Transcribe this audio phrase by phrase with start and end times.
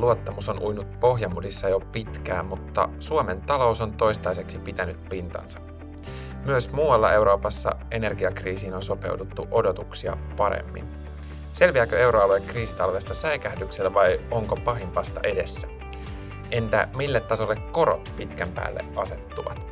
[0.00, 5.60] Luottamus on uinut pohjamudissa jo pitkään, mutta Suomen talous on toistaiseksi pitänyt pintansa.
[6.44, 10.88] Myös muualla Euroopassa energiakriisiin on sopeuduttu odotuksia paremmin.
[11.52, 15.68] Selviääkö euroalueen kriisitalvesta säikähdyksellä vai onko pahin vasta edessä?
[16.50, 19.66] Entä mille tasolle korot pitkän päälle asettuvat?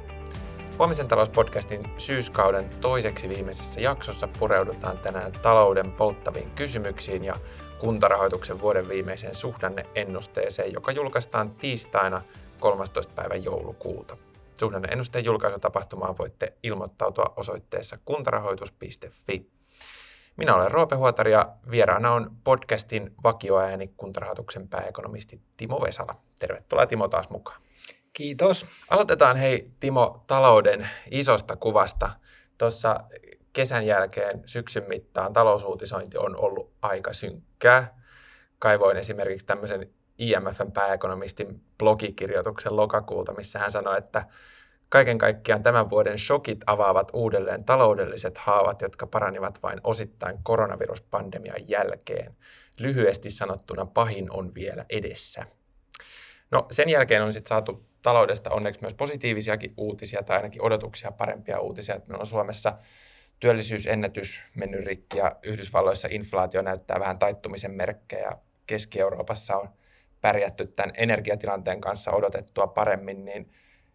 [0.79, 7.35] Huomisen talouspodcastin syyskauden toiseksi viimeisessä jaksossa pureudutaan tänään talouden polttaviin kysymyksiin ja
[7.79, 12.23] kuntarahoituksen vuoden viimeiseen suhdanneennusteeseen, joka julkaistaan tiistaina
[12.61, 13.13] 13.
[13.15, 14.17] päivä joulukuuta.
[14.55, 19.51] Suhdanneennusteen julkaisutapahtumaan voitte ilmoittautua osoitteessa kuntarahoitus.fi.
[20.37, 26.15] Minä olen Roope Huotari ja vieraana on podcastin vakioääni kuntarahoituksen pääekonomisti Timo Vesala.
[26.41, 27.61] Tervetuloa Timo taas mukaan.
[28.13, 28.67] Kiitos.
[28.91, 32.11] Aloitetaan hei Timo talouden isosta kuvasta.
[32.59, 33.01] Tuossa
[33.53, 37.99] kesän jälkeen syksyn mittaan talousuutisointi on ollut aika synkkää.
[38.59, 44.25] Kaivoin esimerkiksi tämmöisen IMFn pääekonomistin blogikirjoituksen lokakuulta, missä hän sanoi, että
[44.89, 52.37] kaiken kaikkiaan tämän vuoden shokit avaavat uudelleen taloudelliset haavat, jotka paranivat vain osittain koronaviruspandemian jälkeen.
[52.81, 55.45] Lyhyesti sanottuna pahin on vielä edessä.
[56.51, 61.61] No sen jälkeen on sitten saatu taloudesta onneksi myös positiivisiakin uutisia tai ainakin odotuksia parempia
[61.61, 61.95] uutisia.
[61.95, 62.73] Että meillä on Suomessa
[63.41, 68.31] työllisyysennätys mennyt rikki ja Yhdysvalloissa inflaatio näyttää vähän taittumisen merkkejä.
[68.67, 69.69] Keski-Euroopassa on
[70.21, 73.51] pärjätty tämän energiatilanteen kanssa odotettua paremmin, niin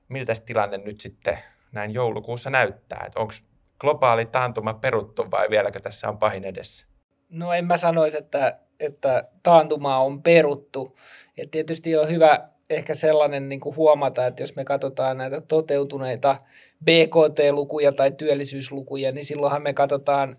[0.09, 1.39] miltä tilanne nyt sitten
[1.71, 3.09] näin joulukuussa näyttää?
[3.15, 3.33] Onko
[3.79, 6.87] globaali taantuma peruttu vai vieläkö tässä on pahin edessä?
[7.29, 10.97] No en mä sanoisi, että, että taantuma on peruttu.
[11.37, 16.37] Et tietysti on hyvä ehkä sellainen niin kuin huomata, että jos me katsotaan näitä toteutuneita
[16.83, 20.37] BKT-lukuja tai työllisyyslukuja, niin silloinhan me katsotaan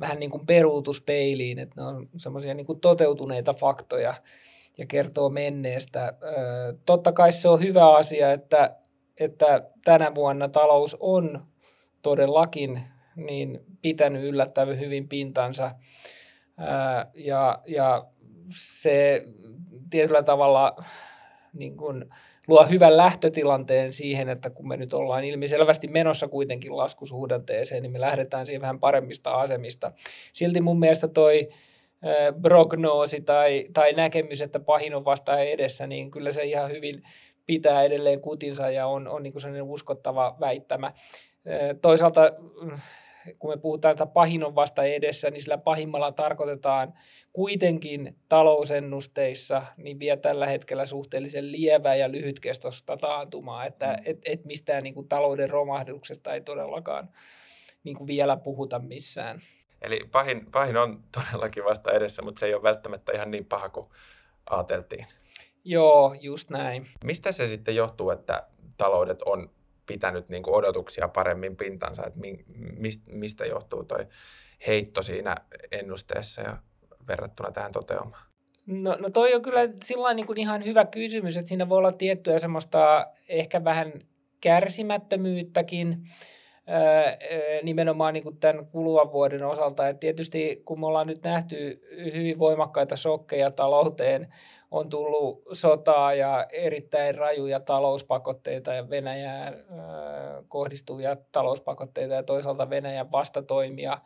[0.00, 4.14] vähän niin kuin peruutuspeiliin, että ne on semmoisia niin toteutuneita faktoja
[4.78, 6.12] ja kertoo menneestä.
[6.86, 8.76] Totta kai se on hyvä asia, että,
[9.16, 11.46] että tänä vuonna talous on
[12.02, 12.80] todellakin
[13.16, 15.70] niin pitänyt yllättävän hyvin pintansa
[17.14, 18.06] ja, ja
[18.56, 19.24] se
[19.90, 20.76] tietyllä tavalla
[21.52, 22.04] niin kuin
[22.50, 28.00] luo hyvän lähtötilanteen siihen, että kun me nyt ollaan ilmiselvästi menossa kuitenkin laskusuhdanteeseen, niin me
[28.00, 29.92] lähdetään siihen vähän paremmista asemista.
[30.32, 31.48] Silti mun mielestä toi
[32.42, 37.02] prognoosi tai, tai näkemys, että pahin on vasta edessä, niin kyllä se ihan hyvin
[37.46, 40.92] pitää edelleen kutinsa ja on, on niin sellainen uskottava väittämä.
[41.82, 42.30] Toisaalta
[43.38, 46.94] kun me puhutaan, että pahin on vasta edessä, niin sillä pahimmalla tarkoitetaan
[47.32, 54.02] kuitenkin talousennusteissa niin vielä tällä hetkellä suhteellisen lievää ja lyhytkestoista taantumaa, että mm.
[54.04, 57.08] et, et mistään niin kuin talouden romahduksesta ei todellakaan
[57.84, 59.40] niin kuin vielä puhuta missään.
[59.82, 63.68] Eli pahin, pahin on todellakin vasta edessä, mutta se ei ole välttämättä ihan niin paha
[63.68, 63.86] kuin
[64.50, 65.06] ajateltiin.
[65.64, 66.86] Joo, just näin.
[67.04, 69.50] Mistä se sitten johtuu, että taloudet on
[69.90, 72.20] pitänyt niin kuin odotuksia paremmin pintansa, että
[73.06, 74.06] mistä johtuu toi
[74.66, 75.34] heitto siinä
[75.72, 76.56] ennusteessa ja
[77.08, 78.22] verrattuna tähän toteumaan?
[78.66, 81.92] No, no toi on kyllä sillä niin kuin ihan hyvä kysymys, että siinä voi olla
[81.92, 83.92] tiettyä semmoista ehkä vähän
[84.40, 85.98] kärsimättömyyttäkin
[87.62, 89.88] nimenomaan niin kuin tämän kuluvan vuoden osalta.
[89.88, 91.82] Et tietysti kun me ollaan nyt nähty
[92.14, 94.34] hyvin voimakkaita shokkeja talouteen,
[94.70, 99.54] on tullut sotaa ja erittäin rajuja talouspakotteita ja Venäjään
[100.48, 103.98] kohdistuvia talouspakotteita ja toisaalta Venäjän vastatoimia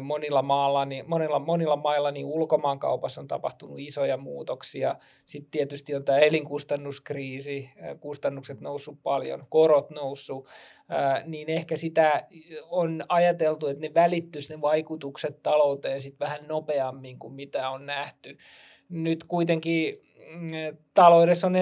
[0.00, 4.96] monilla, maalla, niin, monilla, monilla mailla niin ulkomaankaupassa on tapahtunut isoja muutoksia.
[5.26, 7.70] Sitten tietysti on tämä elinkustannuskriisi,
[8.00, 10.48] kustannukset noussut paljon, korot noussut,
[11.24, 12.26] niin ehkä sitä
[12.70, 18.38] on ajateltu, että ne välittyisi ne vaikutukset talouteen sitten vähän nopeammin kuin mitä on nähty
[18.90, 20.00] nyt kuitenkin
[20.34, 20.48] mm,
[20.94, 21.56] taloudessa on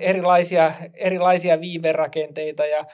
[0.00, 2.86] erilaisia, erilaisia viiverakenteita ja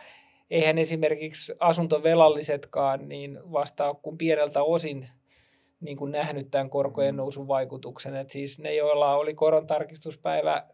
[0.51, 5.09] eihän esimerkiksi asuntovelallisetkaan niin vastaa kuin pieneltä osin
[5.81, 7.17] niin kuin nähnyt tämän korkojen mm.
[7.17, 8.17] nousun vaikutuksen.
[8.17, 10.64] Et siis ne, joilla oli korontarkistuspäivä äh,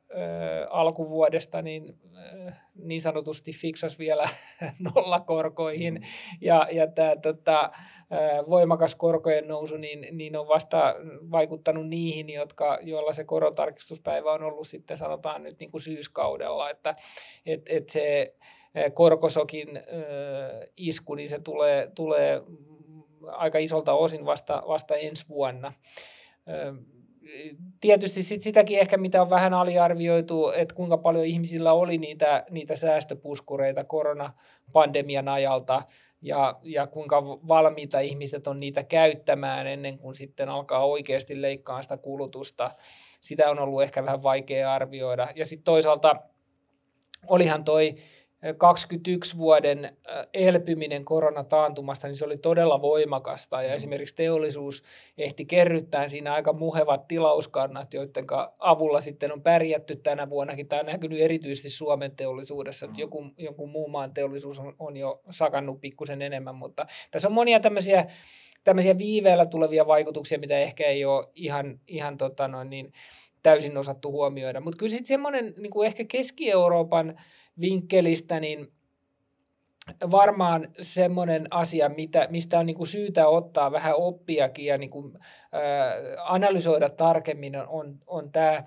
[0.70, 1.98] alkuvuodesta, niin
[2.46, 4.24] äh, niin sanotusti fiksas vielä
[4.94, 5.94] nollakorkoihin.
[5.94, 6.00] Mm.
[6.40, 10.94] Ja, ja tämä tota, äh, voimakas korkojen nousu niin, niin on vasta
[11.30, 16.70] vaikuttanut niihin, jotka, joilla se korontarkistuspäivä on ollut sitten sanotaan nyt niin kuin syyskaudella.
[16.70, 16.94] Että
[17.46, 18.34] et, et se
[18.94, 19.82] korkosokin äh,
[20.76, 22.42] isku, niin se tulee, tulee
[23.26, 25.72] aika isolta osin vasta, vasta ensi vuonna.
[27.80, 32.76] Tietysti sit sitäkin ehkä, mitä on vähän aliarvioitu, että kuinka paljon ihmisillä oli niitä, niitä
[32.76, 35.82] säästöpuskureita koronapandemian ajalta,
[36.22, 41.96] ja, ja kuinka valmiita ihmiset on niitä käyttämään ennen kuin sitten alkaa oikeasti leikkaa sitä
[41.96, 42.70] kulutusta.
[43.20, 45.28] Sitä on ollut ehkä vähän vaikea arvioida.
[45.34, 46.16] Ja sitten toisaalta
[47.26, 47.94] olihan toi
[48.58, 49.96] 21 vuoden
[50.34, 53.74] elpyminen koronataantumasta, niin se oli todella voimakasta ja mm.
[53.74, 54.82] esimerkiksi teollisuus
[55.18, 58.26] ehti kerryttää siinä aika muhevat tilauskannat, joiden
[58.58, 60.68] avulla sitten on pärjätty tänä vuonnakin.
[60.68, 63.00] Tämä on näkynyt erityisesti Suomen teollisuudessa, että mm.
[63.00, 67.60] joku, joku muu maan teollisuus on, on jo sakannut pikkusen enemmän, mutta tässä on monia
[67.60, 68.06] tämmöisiä
[68.64, 72.92] tämmöisiä viiveellä tulevia vaikutuksia, mitä ehkä ei ole ihan, ihan tota noin, niin
[73.42, 74.60] täysin osattu huomioida.
[74.60, 77.16] Mutta kyllä sitten semmoinen niin kuin ehkä Keski-Euroopan
[77.60, 78.72] vinkkelistä, niin
[80.10, 85.18] varmaan semmoinen asia, mitä, mistä on niin kuin syytä ottaa vähän oppiakin ja niin kuin,
[85.52, 85.94] ää,
[86.24, 88.64] analysoida tarkemmin, on, on tämä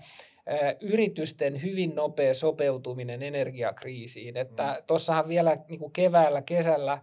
[0.81, 4.37] yritysten hyvin nopea sopeutuminen energiakriisiin.
[4.37, 4.85] Että mm.
[4.87, 7.01] tuossahan vielä niin kuin keväällä, kesällä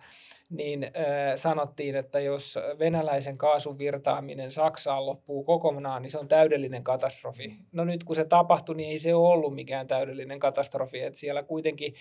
[0.52, 0.90] niin
[1.36, 7.56] sanottiin, että jos venäläisen kaasun virtaaminen Saksaan loppuu kokonaan, niin se on täydellinen katastrofi.
[7.72, 11.00] No nyt kun se tapahtui, niin ei se ole ollut mikään täydellinen katastrofi.
[11.00, 11.94] Että siellä kuitenkin,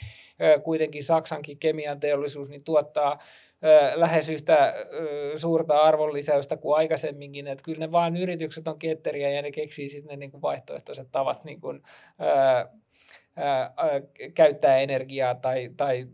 [0.64, 4.74] kuitenkin Saksankin kemian teollisuus niin tuottaa äh, lähes yhtä
[5.36, 7.48] suurta arvonlisäystä kuin aikaisemminkin.
[7.48, 11.46] Että kyllä ne vaan yritykset on ketteriä ja ne keksii sitten ne niin vaihtoehtoiset tavat
[11.46, 11.82] niin kuin,
[14.34, 16.08] käyttää energiaa tai, tai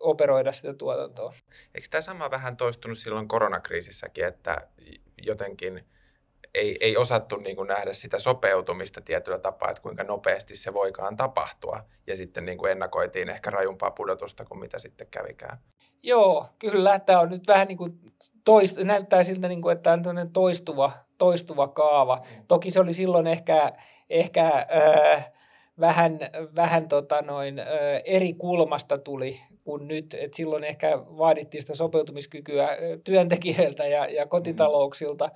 [0.00, 1.32] operoida sitä tuotantoa.
[1.74, 4.56] Eikö tämä sama vähän toistunut silloin koronakriisissäkin, että
[5.26, 5.84] jotenkin
[6.54, 11.16] ei, ei osattu niin kuin nähdä sitä sopeutumista tietyllä tapaa, että kuinka nopeasti se voikaan
[11.16, 11.84] tapahtua.
[12.06, 15.58] Ja sitten niin kuin ennakoitiin ehkä rajumpaa pudotusta kuin mitä sitten kävikään.
[16.02, 16.98] Joo, kyllä.
[16.98, 18.00] Tämä on nyt vähän niin kuin
[18.44, 22.16] toist, näyttää siltä, niin kuin, että tämä on toistuva, toistuva kaava.
[22.16, 22.44] Mm.
[22.48, 23.72] Toki se oli silloin ehkä,
[24.10, 25.30] ehkä äh,
[25.80, 26.18] vähän,
[26.56, 27.66] vähän tota noin, äh,
[28.04, 30.16] eri kulmasta tuli kuin nyt.
[30.18, 32.68] Et silloin ehkä vaadittiin sitä sopeutumiskykyä
[33.04, 35.28] työntekijöiltä ja, ja kotitalouksilta,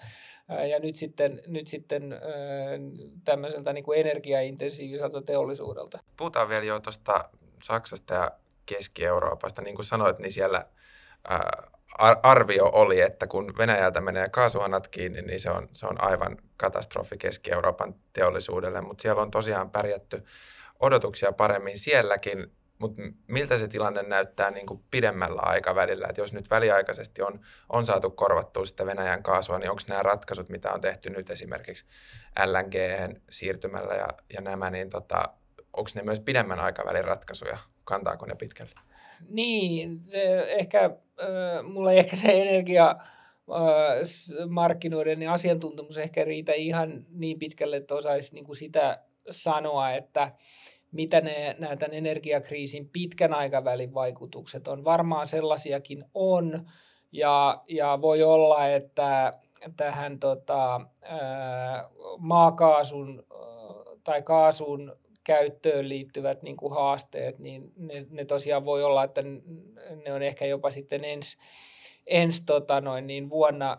[0.70, 2.20] ja nyt sitten, nyt sitten
[3.24, 5.98] tämmöiseltä niin kuin energiaintensiiviseltä teollisuudelta.
[6.16, 7.24] Puhutaan vielä jo tuosta
[7.62, 8.30] Saksasta ja
[8.66, 9.62] Keski-Euroopasta.
[9.62, 10.66] Niin kuin sanoit, niin siellä
[12.22, 17.18] arvio oli, että kun Venäjältä menee kaasuhanat kiinni, niin se on, se on aivan katastrofi
[17.18, 20.24] Keski-Euroopan teollisuudelle, mutta siellä on tosiaan pärjätty
[20.80, 22.52] odotuksia paremmin sielläkin
[22.88, 26.06] mutta miltä se tilanne näyttää niin kuin pidemmällä aikavälillä?
[26.10, 30.48] Et jos nyt väliaikaisesti on, on saatu korvattua sitä Venäjän kaasua, niin onko nämä ratkaisut,
[30.48, 31.84] mitä on tehty nyt esimerkiksi
[32.46, 32.74] LNG
[33.30, 35.24] siirtymällä ja, ja nämä, niin tota,
[35.72, 37.58] onko ne myös pidemmän aikavälin ratkaisuja?
[37.84, 38.72] Kantaako ne pitkälle?
[39.28, 42.96] Niin, se ehkä, äh, mulla ei ehkä se energia
[44.48, 50.32] markkinoiden ja asiantuntemus ehkä riitä ihan niin pitkälle, että osaisi niin kuin sitä sanoa, että
[50.94, 54.84] mitä ne, nämä tämän energiakriisin pitkän aikavälin vaikutukset on.
[54.84, 56.66] Varmaan sellaisiakin on,
[57.12, 59.32] ja, ja voi olla, että
[59.76, 61.84] tähän tota, ää,
[62.18, 63.26] maakaasun
[64.04, 69.22] tai kaasun käyttöön liittyvät niin kuin haasteet, niin ne, ne tosiaan voi olla, että
[70.04, 71.36] ne on ehkä jopa sitten ensi
[72.06, 73.78] ens, tota noin, niin vuonna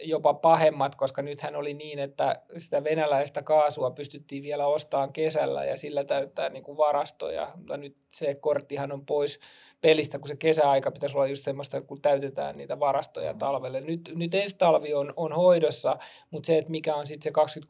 [0.00, 5.76] jopa pahemmat, koska nythän oli niin, että sitä venäläistä kaasua pystyttiin vielä ostamaan kesällä ja
[5.76, 9.40] sillä täyttää niin kuin varastoja, mutta nyt se korttihan on pois
[9.80, 13.38] pelistä, kun se kesäaika pitäisi olla just semmoista, kun täytetään niitä varastoja mm.
[13.38, 13.80] talvelle.
[13.80, 15.96] Nyt, nyt ensi talvi on, on hoidossa,
[16.30, 17.62] mutta se, että mikä on sitten se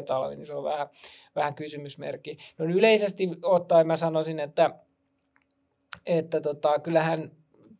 [0.00, 0.88] 23-24 talvi, niin se on vähän,
[1.34, 2.36] vähän kysymysmerkki.
[2.58, 4.70] No yleisesti ottaen mä sanoisin, että,
[6.06, 7.30] että tota, kyllähän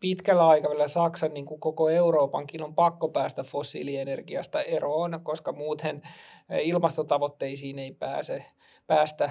[0.00, 6.02] pitkällä aikavälillä Saksan, niin kuin koko Euroopankin, on pakko päästä fossiilienergiasta eroon, koska muuten
[6.50, 8.44] eh, ilmastotavoitteisiin ei pääse,
[8.86, 9.30] päästä.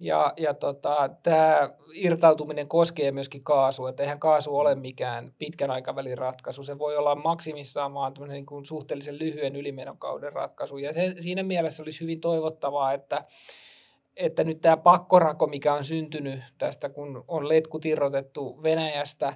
[0.00, 6.18] Ja, ja tota, tämä irtautuminen koskee myöskin kaasua, että eihän kaasu ole mikään pitkän aikavälin
[6.18, 6.62] ratkaisu.
[6.62, 10.78] Se voi olla maksimissaan vaan niin kuin suhteellisen lyhyen ylimenokauden ratkaisu.
[10.78, 13.24] Ja se, siinä mielessä olisi hyvin toivottavaa, että,
[14.16, 19.32] että nyt tämä pakkorako, mikä on syntynyt tästä, kun on letkut irrotettu Venäjästä,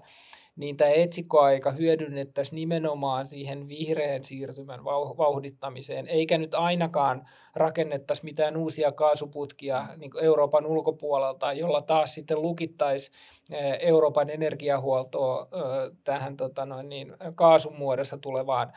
[0.56, 8.92] niin tämä etsikkoaika hyödynnettäisiin nimenomaan siihen vihreän siirtymän vauhdittamiseen, eikä nyt ainakaan rakennettaisi mitään uusia
[8.92, 13.10] kaasuputkia niin Euroopan ulkopuolelta, jolla taas sitten lukittaisi
[13.50, 18.72] eh, Euroopan energiahuoltoa eh, tähän tota noin, niin, kaasun muodossa tulevaan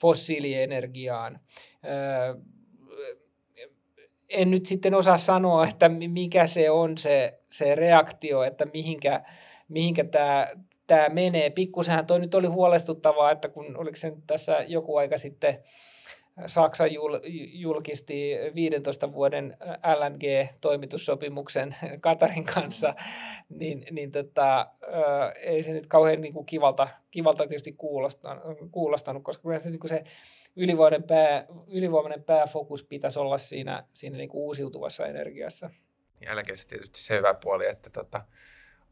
[0.00, 1.40] fossiilienergiaan.
[1.84, 2.42] Eh,
[4.28, 9.22] en nyt sitten osaa sanoa, että mikä se on se, se reaktio, että mihinkä,
[9.68, 10.48] mihinkä tämä,
[10.86, 11.50] tämä menee.
[11.50, 15.64] Pikkusenhan toi nyt oli huolestuttavaa, että kun oliko se tässä joku aika sitten
[16.46, 17.18] Saksa jul,
[17.52, 19.56] julkisti 15 vuoden
[19.96, 22.94] LNG-toimitussopimuksen Katarin kanssa,
[23.48, 24.66] niin, niin tota,
[25.36, 29.88] ei se nyt kauhean niin kuin kivalta, kivalta tietysti kuulostanut, kuulostanut koska se, niin kuin
[29.88, 30.04] se
[30.56, 35.70] ylivoimainen, pää, ylivoimainen pääfokus pitäisi olla siinä, siinä niin kuin uusiutuvassa energiassa.
[36.26, 38.24] Jälkeen tietysti se hyvä puoli, että tota,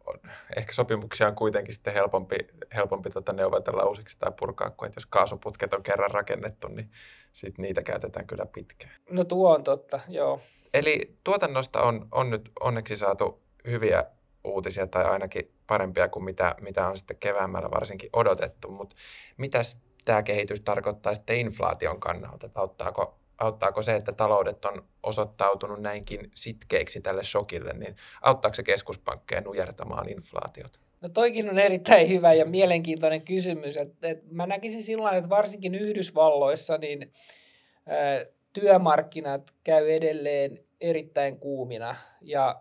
[0.07, 0.19] on,
[0.57, 2.37] ehkä sopimuksia on kuitenkin sitten helpompi,
[2.75, 6.91] helpompi tota neuvotella uusiksi tai purkaa, kuin että jos kaasuputket on kerran rakennettu, niin
[7.33, 8.95] sit niitä käytetään kyllä pitkään.
[9.11, 10.41] No tuo on totta, joo.
[10.75, 14.05] Eli tuotannosta on, on nyt onneksi saatu hyviä
[14.45, 18.97] uutisia tai ainakin parempia kuin mitä, mitä on sitten keväämällä varsinkin odotettu, mutta
[19.37, 19.59] mitä
[20.05, 27.01] tämä kehitys tarkoittaa sitten inflaation kannalta, auttaako auttaako se, että taloudet on osoittautunut näinkin sitkeiksi
[27.01, 30.79] tälle shokille, niin auttaako se keskuspankkeja nujertamaan inflaatiota?
[31.01, 33.77] No toikin on erittäin hyvä ja mielenkiintoinen kysymys.
[33.77, 41.97] Että, että mä näkisin sillä että varsinkin Yhdysvalloissa niin ä, työmarkkinat käy edelleen erittäin kuumina
[42.21, 42.61] ja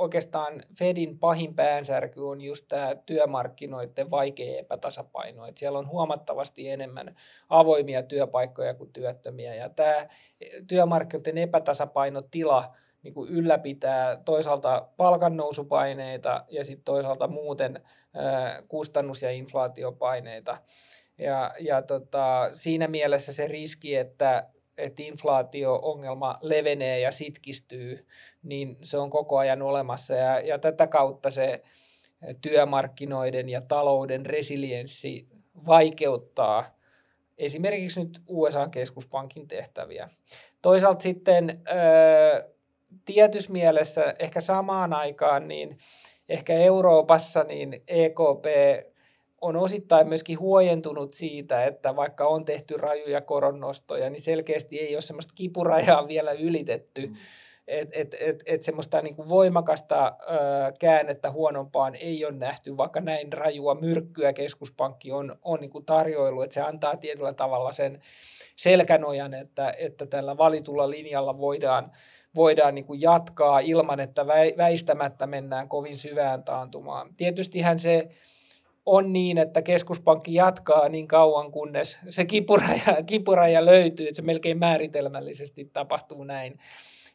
[0.00, 5.46] oikeastaan Fedin pahin päänsärky on just tämä työmarkkinoiden vaikea epätasapaino.
[5.46, 7.16] Että siellä on huomattavasti enemmän
[7.48, 9.54] avoimia työpaikkoja kuin työttömiä.
[9.54, 10.06] Ja tämä
[10.66, 17.80] työmarkkinoiden epätasapainotila niin kuin ylläpitää toisaalta palkannousupaineita ja sitten toisaalta muuten
[18.68, 20.58] kustannus- ja inflaatiopaineita.
[21.18, 24.48] Ja, ja tota, siinä mielessä se riski, että
[24.80, 28.06] että inflaatio-ongelma levenee ja sitkistyy,
[28.42, 31.62] niin se on koko ajan olemassa ja, ja tätä kautta se
[32.40, 35.28] työmarkkinoiden ja talouden resilienssi
[35.66, 36.80] vaikeuttaa
[37.38, 40.08] esimerkiksi nyt USA-keskuspankin tehtäviä.
[40.62, 41.62] Toisaalta sitten
[43.04, 45.78] tietyssä mielessä ehkä samaan aikaan niin
[46.28, 48.44] ehkä Euroopassa niin EKP
[49.40, 55.02] on osittain myöskin huojentunut siitä, että vaikka on tehty rajuja koronnostoja, niin selkeästi ei ole
[55.02, 57.06] semmoista kipurajaa vielä ylitetty.
[57.06, 57.14] Mm.
[57.68, 63.00] Että et, et, et semmoista niin kuin voimakasta ö, käännettä huonompaan ei ole nähty, vaikka
[63.00, 68.00] näin rajua myrkkyä keskuspankki on, on niin kuin tarjoilu, että se antaa tietyllä tavalla sen
[68.56, 71.90] selkänojan, että, että tällä valitulla linjalla voidaan,
[72.34, 77.14] voidaan niin kuin jatkaa ilman, että väistämättä mennään kovin syvään taantumaan.
[77.16, 78.08] Tietystihän se
[78.86, 84.58] on niin, että keskuspankki jatkaa niin kauan, kunnes se kipuraja, kipuraja löytyy, että se melkein
[84.58, 86.58] määritelmällisesti tapahtuu näin.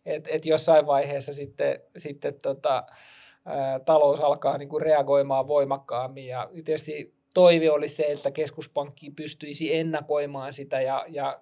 [0.05, 6.49] Että et jossain vaiheessa sitten, sitten tota, ä, talous alkaa niin kuin reagoimaan voimakkaammin ja
[6.65, 11.39] tietysti toive olisi se, että keskuspankki pystyisi ennakoimaan sitä ja, ja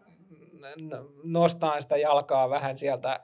[1.23, 3.19] nostaa sitä jalkaa vähän sieltä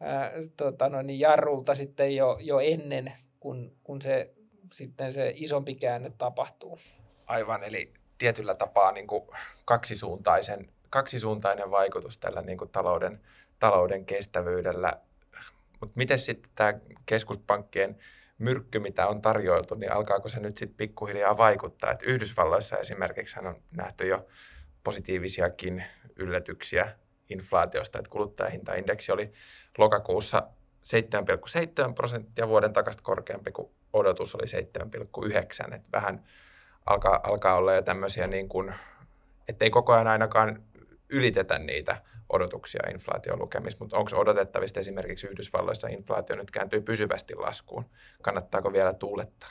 [0.00, 4.35] ää, tota no niin jarrulta sitten jo, jo ennen, kun, kun se
[4.72, 6.78] sitten se isompi käänne tapahtuu.
[7.26, 9.22] Aivan, eli tietyllä tapaa niin kuin
[9.64, 13.20] kaksisuuntaisen, kaksisuuntainen vaikutus tällä niin kuin talouden,
[13.58, 14.92] talouden kestävyydellä.
[15.80, 16.74] Mutta miten sitten tämä
[17.06, 17.98] keskuspankkien
[18.38, 21.92] myrkky, mitä on tarjoiltu, niin alkaako se nyt sitten pikkuhiljaa vaikuttaa?
[21.92, 24.26] Et Yhdysvalloissa esimerkiksi on nähty jo
[24.84, 25.84] positiivisiakin
[26.16, 29.32] yllätyksiä inflaatiosta, että kuluttajahintaindeksi oli
[29.78, 30.42] lokakuussa
[31.88, 34.44] 7,7 prosenttia vuoden takaisin korkeampi kuin odotus oli
[35.66, 36.24] 7,9, että vähän
[36.86, 38.74] alkaa, alkaa olla jo tämmöisiä niin kuin,
[39.48, 40.62] ettei koko ajan ainakaan
[41.10, 41.96] ylitetä niitä
[42.28, 47.84] odotuksia inflaatiolukemissa, mutta onko odotettavista esimerkiksi Yhdysvalloissa inflaatio nyt kääntyy pysyvästi laskuun?
[48.22, 49.50] Kannattaako vielä tuulettaa?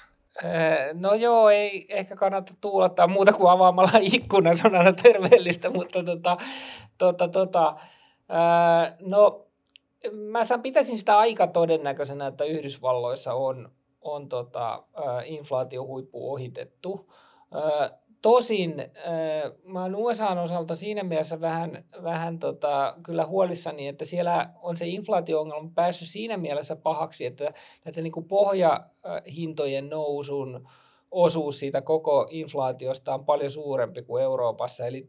[0.94, 6.04] No joo, ei ehkä kannata tuulettaa muuta kuin avaamalla ikkuna, se on aina terveellistä, mutta
[6.04, 6.38] tota,
[6.98, 7.76] tota, tota,
[9.02, 9.48] no
[10.12, 13.72] mä pitäisin sitä aika todennäköisenä, että Yhdysvalloissa on,
[14.06, 14.84] on tota,
[15.26, 17.12] inflaatiohuippu ohitettu.
[18.22, 18.76] Tosin
[19.64, 24.88] mä oon USAn osalta siinä mielessä vähän, vähän tota, kyllä huolissani, että siellä on se
[24.88, 27.54] inflaatio-ongelma päässyt siinä mielessä pahaksi, että
[27.86, 30.68] näitä niin pohjahintojen nousun
[31.16, 34.88] osuus siitä koko inflaatiosta on paljon suurempi kuin Euroopassa.
[34.88, 35.08] Eli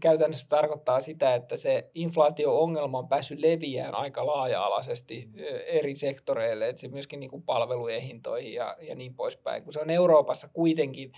[0.00, 5.28] käytännössä tarkoittaa sitä, että se inflaatio-ongelma on päässyt leviään aika laaja-alaisesti
[5.66, 9.64] eri sektoreille, että se myöskin niin kuin palvelujen hintoihin ja, ja niin poispäin.
[9.64, 11.12] Kun se on Euroopassa kuitenkin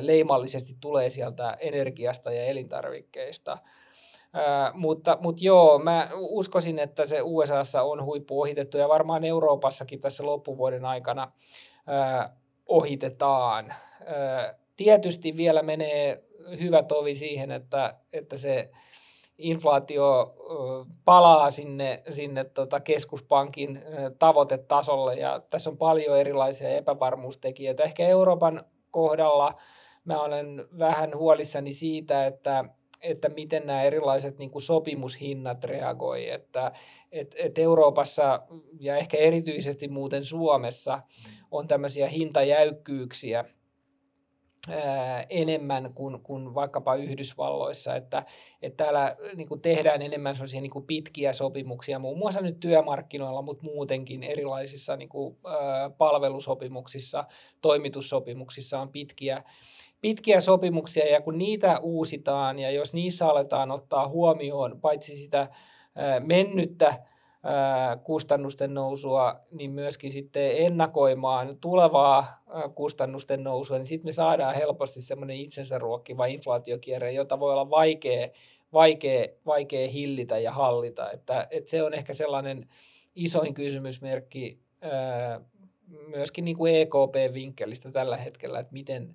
[0.00, 3.58] leimallisesti tulee sieltä energiasta ja elintarvikkeista.
[4.34, 10.00] Uh, mutta, mutta joo, mä uskoisin, että se USAssa on huippu ohitettu ja varmaan Euroopassakin
[10.00, 13.74] tässä loppuvuoden aikana uh, ohitetaan.
[14.76, 16.24] Tietysti vielä menee
[16.60, 18.70] hyvä tovi siihen, että, että se
[19.38, 20.34] inflaatio
[21.04, 23.80] palaa sinne, sinne tota keskuspankin
[24.18, 27.82] tavoitetasolle ja tässä on paljon erilaisia epävarmuustekijöitä.
[27.82, 29.54] Ehkä Euroopan kohdalla
[30.04, 32.64] mä olen vähän huolissani siitä, että,
[33.04, 36.72] että miten nämä erilaiset niin kuin sopimushinnat reagoi, että
[37.12, 38.42] et, et Euroopassa
[38.80, 41.00] ja ehkä erityisesti muuten Suomessa
[41.50, 43.44] on tämmöisiä hintajäykkyyksiä,
[45.28, 48.24] enemmän kuin, kuin vaikkapa Yhdysvalloissa, että,
[48.62, 53.42] että täällä niin kuin tehdään enemmän sellaisia niin kuin pitkiä sopimuksia, muun muassa nyt työmarkkinoilla,
[53.42, 57.24] mutta muutenkin erilaisissa niin kuin, ä, palvelusopimuksissa,
[57.60, 59.44] toimitussopimuksissa on pitkiä,
[60.04, 65.48] pitkiä sopimuksia, ja kun niitä uusitaan, ja jos niissä aletaan ottaa huomioon paitsi sitä
[66.20, 66.94] mennyttä
[68.02, 72.42] kustannusten nousua, niin myöskin sitten ennakoimaan tulevaa
[72.74, 78.28] kustannusten nousua, niin sitten me saadaan helposti semmoinen itsensä ruokkiva inflaatiokierre, jota voi olla vaikea,
[78.72, 81.10] vaikea, vaikea hillitä ja hallita.
[81.10, 82.68] Että, että se on ehkä sellainen
[83.14, 84.58] isoin kysymysmerkki
[86.06, 89.14] myöskin niin kuin EKP-vinkkelistä tällä hetkellä, että miten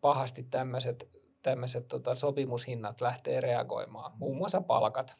[0.00, 1.08] pahasti tämmöiset,
[1.42, 5.18] tämmöiset tota, sopimushinnat lähtee reagoimaan, muun muassa palkat.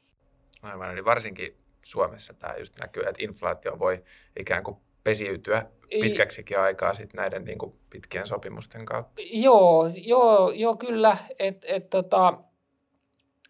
[0.63, 4.05] Aivan, eli varsinkin Suomessa tämä just näkyy, että inflaatio voi
[4.41, 9.23] ikään kuin pesiytyä pitkäksikin aikaa sit näiden niin kuin pitkien sopimusten kautta.
[9.33, 11.17] Joo, joo, joo kyllä.
[11.39, 12.35] Et, et, tota,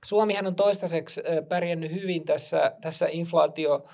[0.05, 3.89] Suomihan on toistaiseksi pärjännyt hyvin tässä, tässä inflaatio-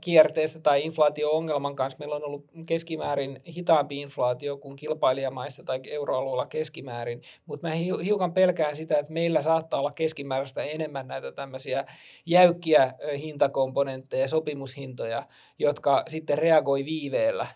[0.00, 1.98] kierteestä tai inflaatio-ongelman kanssa.
[1.98, 8.76] Meillä on ollut keskimäärin hitaampi inflaatio kuin kilpailijamaissa tai euroalueella keskimäärin, mutta mä hiukan pelkään
[8.76, 11.84] sitä, että meillä saattaa olla keskimääräistä enemmän näitä tämmöisiä
[12.26, 15.26] jäykkiä hintakomponentteja, sopimushintoja,
[15.58, 17.46] jotka sitten reagoi viiveellä.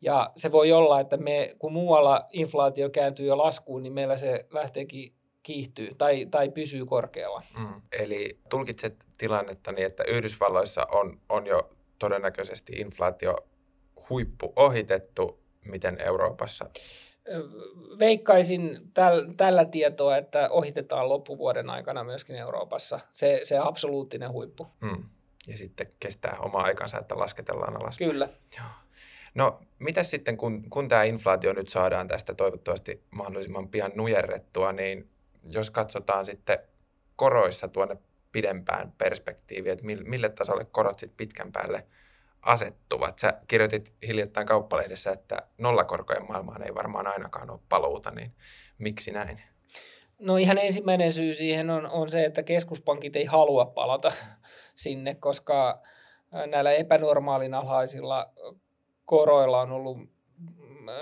[0.00, 4.46] Ja se voi olla, että me, kun muualla inflaatio kääntyy jo laskuun, niin meillä se
[4.50, 5.12] lähteekin
[5.46, 7.42] kiihtyy tai, tai pysyy korkealla.
[7.58, 7.82] Mm.
[7.92, 13.36] Eli tulkitset tilannetta niin, että Yhdysvalloissa on, on jo todennäköisesti inflaatio
[14.10, 16.70] huippu ohitettu, miten Euroopassa?
[17.98, 24.66] Veikkaisin täl, tällä tietoa, että ohitetaan loppuvuoden aikana myöskin Euroopassa se, se absoluuttinen huippu.
[24.80, 25.04] Mm.
[25.48, 27.98] Ja sitten kestää oma aikansa, että lasketellaan alas.
[27.98, 28.28] Kyllä.
[28.56, 28.66] Joo.
[29.34, 35.10] No, mitä sitten, kun, kun tämä inflaatio nyt saadaan tästä toivottavasti mahdollisimman pian nujerrettua, niin
[35.50, 36.58] jos katsotaan sitten
[37.16, 37.96] koroissa tuonne
[38.32, 41.86] pidempään perspektiiviin, että mille tasolle korot sitten pitkän päälle
[42.42, 43.18] asettuvat.
[43.18, 48.32] Sä kirjoitit hiljattain kauppalehdessä, että nollakorkojen maailmaan ei varmaan ainakaan ole paluuta, niin
[48.78, 49.42] miksi näin?
[50.18, 54.12] No ihan ensimmäinen syy siihen on, on se, että keskuspankit ei halua palata
[54.76, 55.82] sinne, koska
[56.46, 58.32] näillä epänormaalin alhaisilla
[59.04, 59.98] koroilla on ollut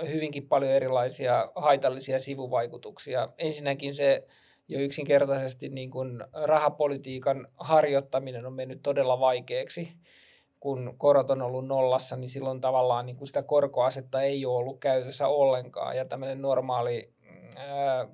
[0.07, 3.27] hyvinkin paljon erilaisia haitallisia sivuvaikutuksia.
[3.37, 4.27] Ensinnäkin se
[4.67, 9.93] jo yksinkertaisesti niin kuin rahapolitiikan harjoittaminen on mennyt todella vaikeaksi.
[10.59, 14.79] Kun korot on ollut nollassa, niin silloin tavallaan niin kuin sitä korkoasetta ei ole ollut
[14.79, 15.97] käytössä ollenkaan.
[15.97, 17.13] Ja tämmöinen normaali
[17.57, 18.07] ää,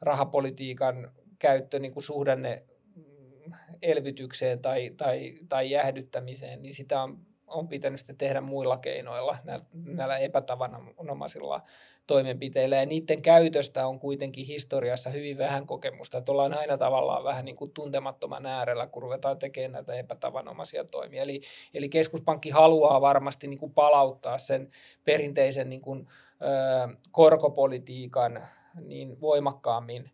[0.00, 2.62] rahapolitiikan käyttö niin kuin suhdanne
[2.94, 9.36] mm, elvytykseen tai, tai, tai jäähdyttämiseen, niin sitä on on pitänyt sitten tehdä muilla keinoilla,
[9.74, 11.62] näillä epätavanomaisilla
[12.06, 12.76] toimenpiteillä.
[12.76, 16.18] Ja niiden käytöstä on kuitenkin historiassa hyvin vähän kokemusta.
[16.18, 21.22] Että ollaan aina tavallaan vähän niin kuin tuntemattoman äärellä, kun ruvetaan tekemään näitä epätavanomaisia toimia.
[21.22, 21.40] Eli,
[21.74, 24.70] eli keskuspankki haluaa varmasti niin kuin palauttaa sen
[25.04, 26.08] perinteisen niin kuin,
[26.42, 28.42] ö, korkopolitiikan
[28.80, 30.10] niin voimakkaammin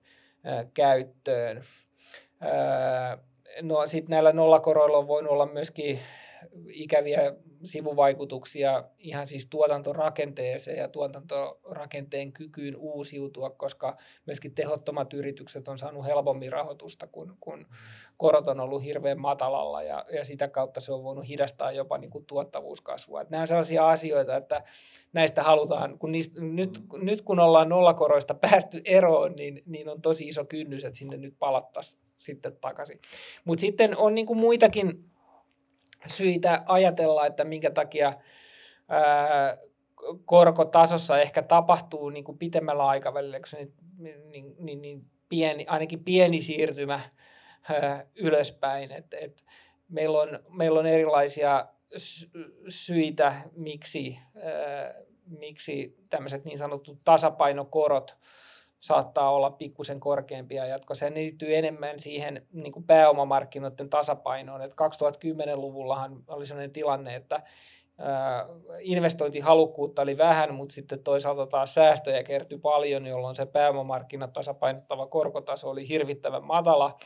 [0.46, 1.62] ö, käyttöön.
[2.42, 3.18] Ö,
[3.62, 6.00] no sitten näillä nollakoroilla on voinut olla myöskin
[6.72, 7.34] ikäviä
[7.64, 16.52] sivuvaikutuksia ihan siis tuotantorakenteeseen ja tuotantorakenteen kykyyn uusiutua, koska myöskin tehottomat yritykset on saanut helpommin
[16.52, 17.66] rahoitusta, kun, kun
[18.16, 22.10] korot on ollut hirveän matalalla ja, ja sitä kautta se on voinut hidastaa jopa niin
[22.10, 23.20] kuin tuottavuuskasvua.
[23.20, 24.62] Että nämä on sellaisia asioita, että
[25.12, 30.28] näistä halutaan, kun niistä, nyt, nyt kun ollaan nollakoroista päästy eroon, niin, niin on tosi
[30.28, 33.00] iso kynnys, että sinne nyt palattaisiin sitten takaisin.
[33.44, 35.04] Mutta sitten on niin kuin muitakin
[36.06, 38.12] syitä ajatella, että minkä takia
[38.88, 39.58] ää,
[40.24, 43.38] korkotasossa ehkä tapahtuu niin kuin pitemmällä aikavälillä,
[43.98, 47.00] niin, niin, niin, niin pieni, ainakin pieni siirtymä
[47.70, 48.92] ää, ylöspäin.
[48.92, 49.44] Et, et
[49.88, 51.66] meillä, on, meillä on erilaisia
[52.68, 54.94] syitä, miksi, ää,
[55.38, 58.16] miksi tämmöiset niin sanotut tasapainokorot
[58.80, 61.10] saattaa olla pikkusen korkeampia jatkossa.
[61.10, 64.62] Ne liittyy enemmän siihen niin kuin pääomamarkkinoiden tasapainoon.
[64.62, 67.42] Et 2010-luvullahan oli sellainen tilanne, että
[68.80, 75.70] investointihalukkuutta oli vähän, mutta sitten toisaalta taas säästöjä kertyi paljon, jolloin se pääomamarkkinat tasapainottava korkotaso
[75.70, 76.96] oli hirvittävän matala.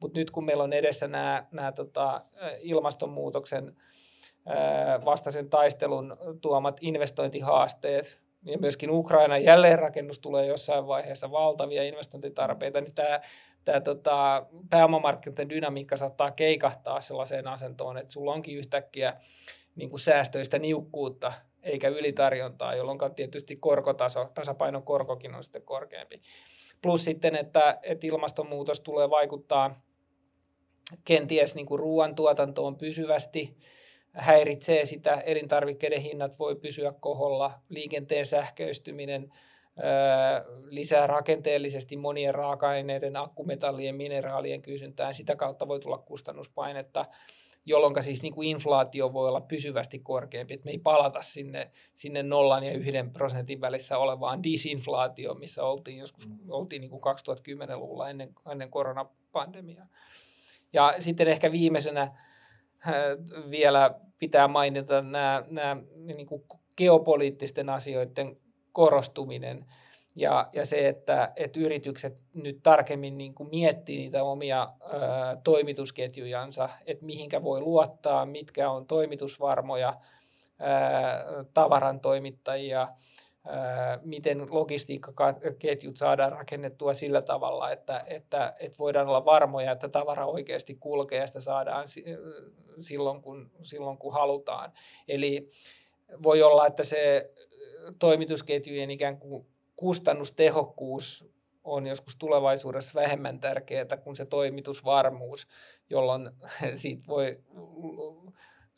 [0.00, 2.24] Mutta nyt kun meillä on edessä nämä, nämä tota,
[2.60, 3.76] ilmastonmuutoksen
[5.04, 13.20] vastaisen taistelun tuomat investointihaasteet, ja myöskin Ukrainan jälleenrakennus tulee jossain vaiheessa valtavia investointitarpeita, niin tämä
[13.64, 19.16] tämä tota, pääomamarkkinoiden dynamiikka saattaa keikahtaa sellaiseen asentoon, että sulla onkin yhtäkkiä
[19.76, 26.22] niin kuin säästöistä niukkuutta eikä ylitarjontaa, jolloin tietysti korkotaso, tasapainon korkokin on sitten korkeampi.
[26.82, 29.82] Plus sitten, että, että ilmastonmuutos tulee vaikuttaa
[31.04, 33.56] kenties niin kuin ruoantuotantoon pysyvästi,
[34.12, 39.32] häiritsee sitä, elintarvikkeiden hinnat voi pysyä koholla, liikenteen sähköistyminen
[40.64, 47.04] lisää rakenteellisesti monien raaka-aineiden, akkumetallien, mineraalien kysyntään, sitä kautta voi tulla kustannuspainetta,
[47.64, 52.22] jolloin siis niin kuin inflaatio voi olla pysyvästi korkeampi, että me ei palata sinne, sinne
[52.22, 58.34] nollan ja yhden prosentin välissä olevaan disinflaatioon, missä oltiin joskus oltiin niin kuin 2010-luvulla ennen,
[58.50, 59.86] ennen koronapandemiaa.
[60.72, 62.18] Ja sitten ehkä viimeisenä
[63.50, 65.76] vielä pitää mainita nämä, nämä
[66.14, 66.42] niin kuin
[66.76, 68.36] geopoliittisten asioiden
[68.72, 69.66] korostuminen
[70.16, 74.88] ja, ja se, että, että yritykset nyt tarkemmin niin kuin miettii niitä omia ö,
[75.44, 79.94] toimitusketjujansa, että mihinkä voi luottaa, mitkä on toimitusvarmoja
[80.60, 82.88] ö, tavaran toimittajia,
[84.02, 90.74] miten logistiikkaketjut saadaan rakennettua sillä tavalla, että, että, että voidaan olla varmoja, että tavara oikeasti
[90.74, 91.84] kulkee ja sitä saadaan
[92.80, 94.72] silloin kun, silloin, kun halutaan.
[95.08, 95.50] Eli
[96.22, 97.30] voi olla, että se
[97.98, 101.24] toimitusketjujen ikään kuin kustannustehokkuus
[101.64, 105.46] on joskus tulevaisuudessa vähemmän tärkeää kuin se toimitusvarmuus,
[105.90, 106.30] jolloin
[106.74, 107.40] siitä voi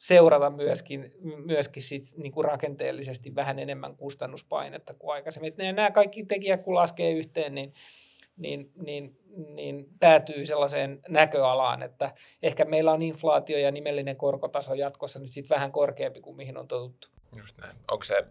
[0.07, 1.11] seurata myöskin,
[1.45, 5.55] myöskin sit niin kuin rakenteellisesti vähän enemmän kustannuspainetta kuin aikaisemmin.
[5.59, 7.73] Et nämä kaikki tekijät, kun laskee yhteen, niin,
[8.37, 9.19] niin, niin,
[9.55, 15.55] niin päätyy sellaiseen näköalaan, että ehkä meillä on inflaatio ja nimellinen korkotaso jatkossa nyt sitten
[15.55, 17.09] vähän korkeampi kuin mihin on totuttu.
[17.37, 17.77] Just näin.
[17.91, 18.25] Onko se,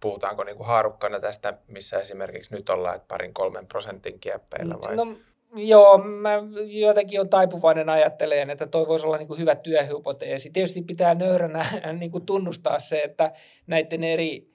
[0.00, 4.96] puhutaanko niin kuin haarukkana tästä, missä esimerkiksi nyt ollaan, että parin kolmen prosentin kieppeillä vai?
[4.96, 5.16] No,
[5.56, 6.30] Joo, mä
[6.66, 10.50] jotenkin on taipuvainen ajatteleen, että toi voisi olla niin kuin hyvä työhypoteesi.
[10.50, 11.66] Tietysti pitää nöyränä
[12.00, 13.32] niin kuin tunnustaa se, että
[13.66, 14.54] näiden eri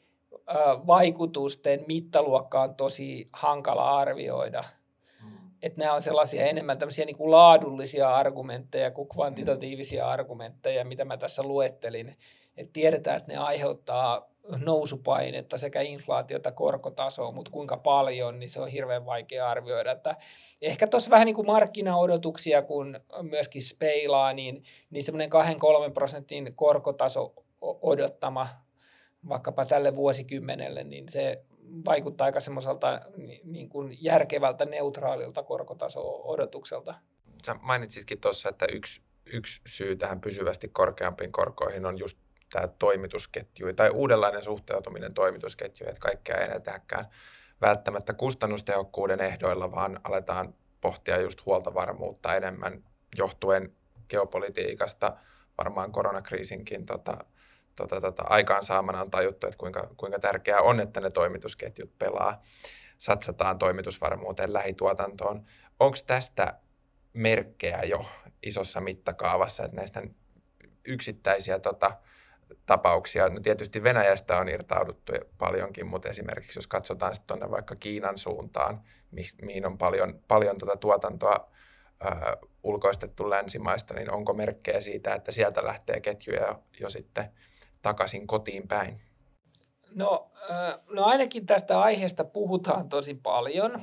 [0.88, 4.64] vaikutusten mittaluokka on tosi hankala arvioida.
[5.22, 5.38] Hmm.
[5.62, 11.18] Että nämä on sellaisia enemmän tämmöisiä niin kuin laadullisia argumentteja kuin kvantitatiivisia argumentteja, mitä mä
[11.18, 12.16] tässä luettelin.
[12.58, 18.68] Että tiedetään, että ne aiheuttaa nousupainetta sekä inflaatiota, korkotasoa, mutta kuinka paljon, niin se on
[18.68, 19.92] hirveän vaikea arvioida.
[19.92, 20.16] Että
[20.62, 25.30] ehkä tuossa vähän niin kuin markkinaodotuksia, kun myöskin speilaa, niin, niin semmoinen
[25.90, 28.48] 2-3 prosentin korkotaso odottama
[29.30, 31.44] vaikkapa tälle vuosikymmenelle, niin se
[31.86, 33.02] vaikuttaa aika semmoiselta
[33.44, 36.96] niin kuin järkevältä, neutraalilta korkotaso-odotukselta.
[37.46, 42.18] Sä mainitsitkin tuossa, että yksi, yksi syy tähän pysyvästi korkeampiin korkoihin on just
[42.50, 47.06] tämä toimitusketju tai uudenlainen suhteutuminen toimitusketjuihin, että kaikkea ei enää tehdäkään
[47.62, 52.84] välttämättä kustannustehokkuuden ehdoilla, vaan aletaan pohtia just huoltovarmuutta enemmän
[53.18, 53.76] johtuen
[54.10, 55.18] geopolitiikasta,
[55.58, 57.18] varmaan koronakriisinkin tota,
[57.76, 62.42] tota, tota, aikaansaamana on tajuttu, että kuinka, kuinka tärkeää on, että ne toimitusketjut pelaa.
[62.98, 65.46] Satsataan toimitusvarmuuteen, lähituotantoon.
[65.80, 66.60] Onko tästä
[67.14, 68.06] merkkejä jo
[68.44, 70.02] isossa mittakaavassa, että näistä
[70.86, 71.98] yksittäisiä tota,
[72.66, 73.30] tapauksia.
[73.30, 78.82] No tietysti Venäjästä on irtauduttu paljonkin, mutta esimerkiksi jos katsotaan sitten tuonne vaikka Kiinan suuntaan,
[79.12, 81.50] mi- mihin on paljon, paljon tuota tuotantoa
[82.06, 82.08] ö,
[82.64, 87.32] ulkoistettu länsimaista, niin onko merkkejä siitä, että sieltä lähtee ketjuja jo, jo sitten
[87.82, 89.02] takaisin kotiin päin?
[89.96, 90.32] No,
[90.92, 93.82] no ainakin tästä aiheesta puhutaan tosi paljon.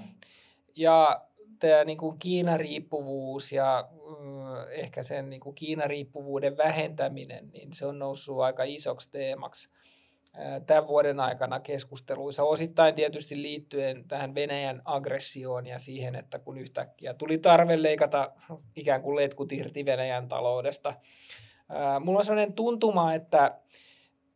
[0.77, 1.27] Ja
[1.59, 3.89] tämä niin kuin Kiina-riippuvuus ja
[4.71, 9.69] ehkä sen niin kuin Kiina-riippuvuuden vähentäminen, niin se on noussut aika isoksi teemaksi
[10.67, 17.15] tämän vuoden aikana keskusteluissa, osittain tietysti liittyen tähän Venäjän aggressioon ja siihen, että kun yhtäkkiä
[17.15, 18.33] tuli tarve leikata
[18.77, 20.95] ikään kuin letkut irti Venäjän taloudesta.
[22.01, 23.61] Mulla on sellainen tuntuma, että,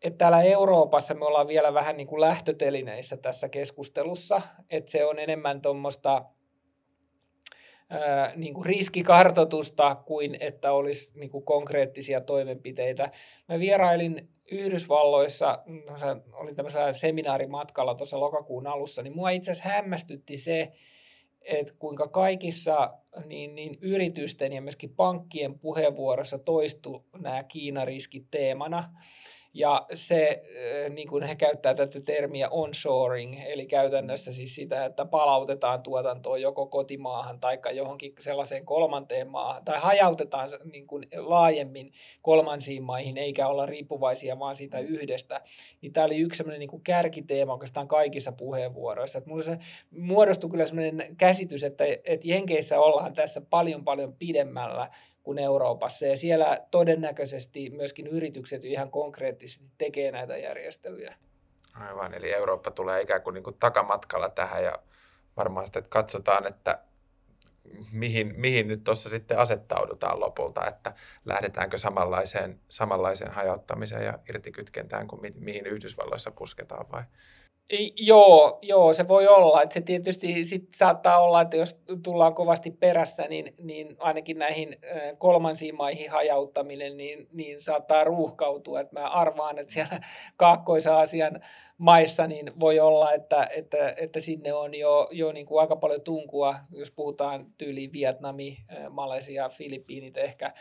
[0.03, 5.19] että täällä Euroopassa me ollaan vielä vähän niin kuin lähtötelineissä tässä keskustelussa, että se on
[5.19, 6.25] enemmän tuommoista
[8.37, 13.11] niin kuin riskikartoitusta kuin että olisi niin kuin konkreettisia toimenpiteitä.
[13.49, 15.63] Mä vierailin Yhdysvalloissa,
[16.33, 20.71] olin tämmöisellä seminaarimatkalla tuossa lokakuun alussa, niin mua itse asiassa hämmästytti se,
[21.45, 28.85] että kuinka kaikissa niin, niin yritysten ja myöskin pankkien puheenvuorossa toistu nämä Kiinariskit teemana.
[29.55, 30.43] Ja se,
[30.91, 36.67] niin kuin he käyttää tätä termiä onshoring, eli käytännössä siis sitä, että palautetaan tuotantoa joko
[36.67, 43.67] kotimaahan tai johonkin sellaiseen kolmanteen maahan, tai hajautetaan niin kuin laajemmin kolmansiin maihin, eikä olla
[43.67, 45.41] riippuvaisia vaan siitä yhdestä.
[45.81, 49.19] Niin tämä oli yksi sellainen niin kuin kärkiteema oikeastaan kaikissa puheenvuoroissa.
[49.19, 49.59] Että mulla se
[49.91, 54.91] muodostui kyllä sellainen käsitys, että, että Jenkeissä ollaan tässä paljon paljon pidemmällä
[55.23, 56.07] kuin Euroopassa.
[56.07, 61.15] Ja siellä todennäköisesti myöskin yritykset ihan konkreettisesti tekee näitä järjestelyjä.
[61.75, 64.73] Aivan, eli Eurooppa tulee ikään kuin, niin kuin takamatkalla tähän ja
[65.37, 66.79] varmaan sitten että katsotaan, että
[67.93, 75.23] mihin, mihin nyt tuossa sitten asettaudutaan lopulta, että lähdetäänkö samanlaiseen, samanlaiseen hajauttamiseen ja irtikytkentään kuin
[75.23, 77.03] mi, mihin Yhdysvalloissa pusketaan vai
[78.01, 79.63] Joo, joo, se voi olla.
[79.63, 84.77] Että se tietysti sit saattaa olla, että jos tullaan kovasti perässä, niin, niin ainakin näihin
[85.19, 88.81] kolmansiin maihin hajauttaminen niin, niin saattaa ruuhkautua.
[88.81, 90.01] Et mä arvaan, että siellä
[90.37, 91.41] Kaakkois-Aasian
[91.79, 96.01] maissa niin voi olla, että, että, että sinne on jo, jo niin kuin aika paljon
[96.01, 98.57] tunkua, jos puhutaan tyyliin Vietnami,
[98.91, 100.53] Malesia, Filippiinit ehkä,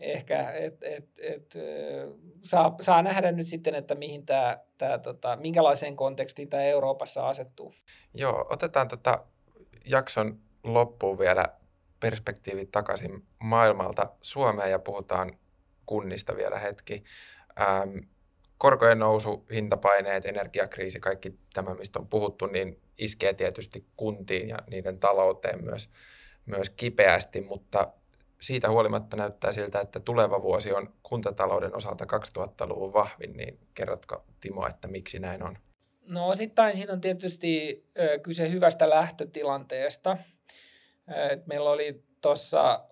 [0.00, 1.54] ehkä, et, et, et,
[2.42, 7.74] saa, saa nähdä nyt sitten, että mihin tämä, tämä tota, minkälaiseen kontekstiin tämä Euroopassa asettuu.
[8.14, 9.24] Joo, otetaan tota
[9.86, 11.44] jakson loppuun vielä
[12.00, 15.38] perspektiivit takaisin maailmalta Suomeen ja puhutaan
[15.86, 17.04] kunnista vielä hetki.
[17.60, 17.98] Ähm,
[18.58, 24.98] korkojen nousu, hintapaineet, energiakriisi, kaikki tämä, mistä on puhuttu, niin iskee tietysti kuntiin ja niiden
[24.98, 25.90] talouteen myös,
[26.46, 27.92] myös kipeästi, mutta
[28.40, 32.04] siitä huolimatta näyttää siltä, että tuleva vuosi on kuntatalouden osalta
[32.38, 35.58] 2000-luvun vahvin, niin kerrotko Timo, että miksi näin on?
[36.02, 37.84] No osittain siinä on tietysti
[38.22, 40.16] kyse hyvästä lähtötilanteesta.
[41.46, 42.84] meillä oli tuossa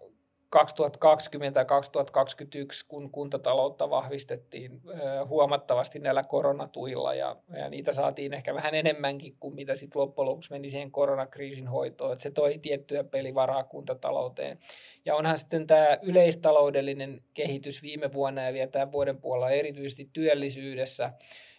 [0.51, 4.81] 2020 ja 2021, kun kuntataloutta vahvistettiin
[5.29, 10.51] huomattavasti näillä koronatuilla ja, ja niitä saatiin ehkä vähän enemmänkin kuin mitä sitten loppujen lopuksi
[10.51, 14.59] meni siihen koronakriisin hoitoon, että se toi tiettyä pelivaraa kuntatalouteen.
[15.05, 21.13] Ja onhan sitten tämä yleistaloudellinen kehitys viime vuonna ja vielä tämän vuoden puolella erityisesti työllisyydessä,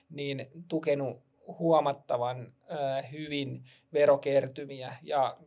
[0.10, 5.38] niin tukenut huomattavan äh, hyvin verokertymiä ja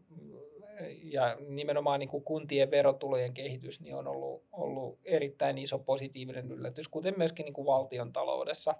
[1.03, 6.89] ja nimenomaan niin kuin kuntien verotulojen kehitys niin on ollut, ollut erittäin iso positiivinen yllätys,
[6.89, 8.75] kuten myöskin niin kuin valtion taloudessa.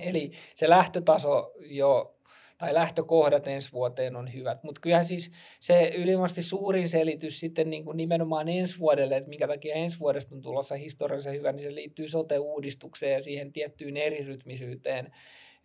[0.00, 2.16] Eli se lähtötaso jo
[2.58, 4.64] tai lähtökohdat ensi vuoteen on hyvät.
[4.64, 9.48] Mutta kyllähän siis se ylivoimaisesti suurin selitys sitten niin kuin nimenomaan ensi vuodelle, että minkä
[9.48, 15.12] takia ensi vuodesta on tulossa historiallisen hyvä, niin se liittyy sote-uudistukseen ja siihen tiettyyn erirytmisyyteen,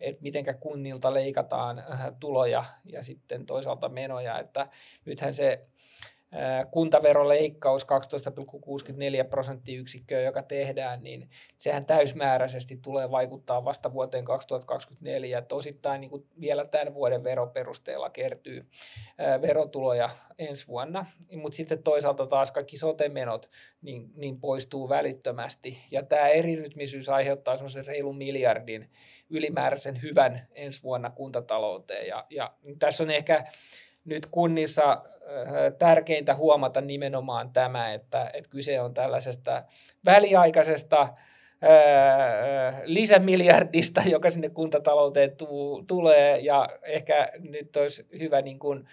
[0.00, 4.68] että mitenkä kunnilta leikataan äh, tuloja ja sitten toisaalta menoja, että
[5.04, 5.66] nythän se
[6.70, 15.38] kuntaveroleikkaus 12,64 prosenttiyksikköä, joka tehdään, niin sehän täysmääräisesti tulee vaikuttaa vasta vuoteen 2024.
[15.38, 18.66] Että osittain niin kuin vielä tämän vuoden veroperusteella kertyy
[19.20, 23.50] äh, verotuloja ensi vuonna, mutta sitten toisaalta taas kaikki sotemenot
[23.82, 25.78] niin, niin poistuu välittömästi.
[25.90, 28.90] Ja tämä erirytmisyys aiheuttaa semmoisen reilun miljardin
[29.30, 32.06] ylimääräisen hyvän ensi vuonna kuntatalouteen.
[32.06, 33.44] Ja, ja tässä on ehkä
[34.04, 35.17] nyt kunnissa äh,
[35.78, 39.62] tärkeintä huomata nimenomaan tämä, että, että kyse on tällaisesta
[40.04, 41.08] väliaikaisesta äh,
[42.84, 46.38] lisämiljardista, joka sinne kuntatalouteen tuu, tulee.
[46.38, 48.86] Ja ehkä nyt olisi hyvä niin kuin,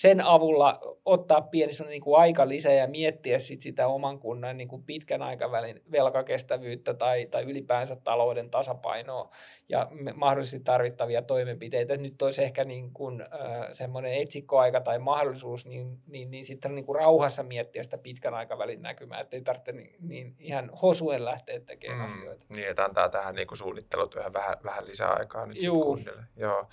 [0.00, 4.68] sen avulla ottaa pieni niin kuin aika lisää ja miettiä sit sitä oman kunnan niin
[4.68, 9.30] kuin pitkän aikavälin velkakestävyyttä tai, tai ylipäänsä talouden tasapainoa
[9.68, 11.96] ja mahdollisesti tarvittavia toimenpiteitä.
[11.96, 13.28] Nyt olisi ehkä niin kuin, äh,
[13.72, 18.82] semmoinen etsikkoaika tai mahdollisuus niin, niin, niin sitten niin kuin rauhassa miettiä sitä pitkän aikavälin
[18.82, 22.46] näkymää, ettei tarvitse niin, niin ihan hosuen lähteä tekemään mm, asioita.
[22.56, 25.98] Niin, että antaa tähän niin kuin suunnittelutyöhön vähän, vähän lisää aikaa nyt Juu.
[26.36, 26.68] Joo.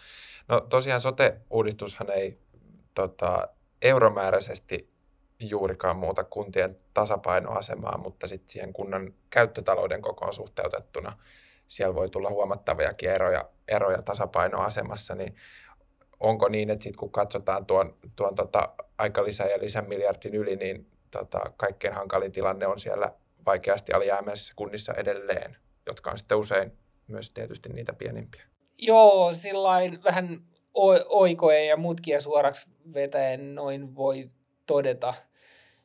[0.47, 2.37] No tosiaan sote-uudistushan ei
[2.97, 3.47] tota,
[3.81, 4.89] euromääräisesti
[5.39, 11.17] juurikaan muuta kuntien tasapainoasemaa, mutta sitten siihen kunnan käyttötalouden kokoon suhteutettuna
[11.67, 15.35] siellä voi tulla huomattaviakin eroja, eroja tasapainoasemassa, niin
[16.19, 18.73] onko niin, että sitten kun katsotaan tuon, tuon tota
[19.23, 23.09] lisä ja lisämiljardin yli, niin tota, kaikkein hankalin tilanne on siellä
[23.45, 26.71] vaikeasti alijäämäisissä kunnissa edelleen, jotka on sitten usein
[27.07, 28.43] myös tietysti niitä pienimpiä.
[28.77, 30.41] Joo, sillain vähän
[31.05, 34.29] oikojen ja mutkia suoraksi vetäen noin voi
[34.65, 35.13] todeta.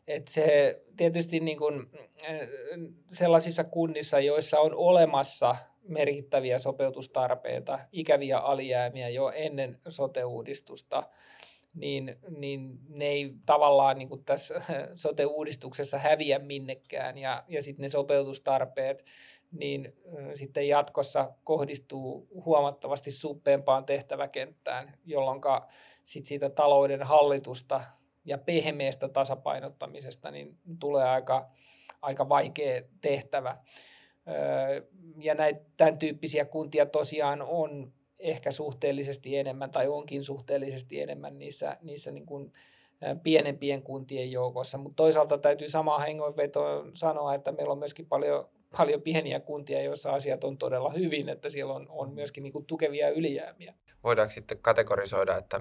[0.07, 1.91] Että se tietysti niin kuin
[2.25, 2.49] äh,
[3.13, 5.57] sellaisissa kunnissa, joissa on olemassa
[5.89, 11.03] merkittäviä sopeutustarpeita, ikäviä alijäämiä jo ennen sote-uudistusta,
[11.75, 14.63] niin, niin ne ei tavallaan niin kuin tässä
[14.95, 17.19] sote-uudistuksessa häviä minnekään.
[17.19, 19.05] Ja, ja sitten ne sopeutustarpeet
[19.53, 19.97] niin
[20.35, 25.41] sitten jatkossa kohdistuu huomattavasti suppeampaan tehtäväkenttään, jolloin
[26.05, 27.81] sit siitä talouden hallitusta
[28.25, 31.51] ja pehmeästä tasapainottamisesta niin tulee aika,
[32.03, 33.57] aika vaikea tehtävä.
[35.17, 41.77] Ja näitä, tämän tyyppisiä kuntia tosiaan on ehkä suhteellisesti enemmän tai onkin suhteellisesti enemmän niissä,
[41.83, 42.53] niissä niin kuin
[43.23, 44.79] pienempien kuntien joukossa.
[44.79, 50.11] Mutta toisaalta täytyy samaa hengenvetoon sanoa, että meillä on myöskin paljon, paljon pieniä kuntia, joissa
[50.11, 53.75] asiat on todella hyvin, että siellä on, on myöskin niin kuin tukevia ylijäämiä.
[54.05, 55.61] Voidaanko sitten kategorisoida, että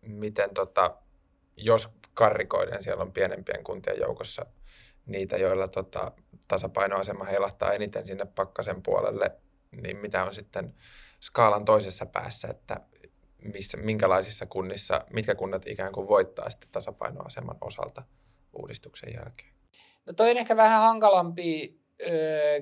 [0.00, 0.96] miten tota,
[1.56, 4.46] jos karrikoiden siellä on pienempien kuntien joukossa
[5.06, 6.12] niitä, joilla tota,
[6.48, 9.30] tasapainoasema heilahtaa eniten sinne pakkasen puolelle,
[9.82, 10.74] niin mitä on sitten
[11.20, 12.80] skaalan toisessa päässä, että
[13.42, 18.02] missä, minkälaisissa kunnissa, mitkä kunnat ikään kuin voittaa sitten tasapainoaseman osalta
[18.52, 19.52] uudistuksen jälkeen?
[20.06, 22.60] No toi on ehkä vähän hankalampi öö,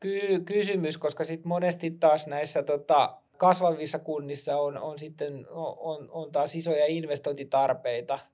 [0.00, 6.32] ky- kysymys, koska sitten monesti taas näissä tota, kasvavissa kunnissa on, on sitten on, on
[6.32, 8.18] taas isoja investointitarpeita–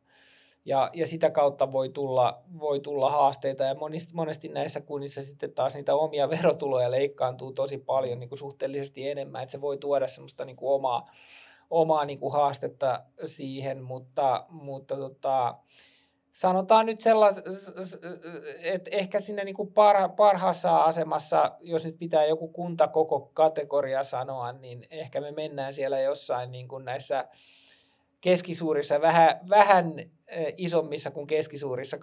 [0.67, 3.65] ja, ja sitä kautta voi tulla, voi tulla haasteita.
[3.65, 8.39] Ja monesti, monesti näissä kunnissa sitten taas niitä omia verotuloja leikkaantuu tosi paljon niin kuin
[8.39, 11.11] suhteellisesti enemmän, että se voi tuoda semmoista niin kuin omaa,
[11.71, 15.55] omaa niin kuin haastetta siihen, mutta, mutta tota,
[16.37, 17.43] sanotaan nyt sellais,
[18.63, 24.05] että ehkä sinne niin kuin parha, parhaassa asemassa, jos nyt pitää joku kunta koko kategoria
[24.05, 27.29] sanoa, niin ehkä me mennään siellä jossain niin kuin näissä
[28.21, 29.95] keskisuurissa, vähän, vähän
[30.57, 31.99] isommissa kuin keskisuurissa